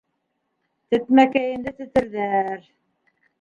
[0.93, 2.65] Тетмәкәйемде тетерҙәр.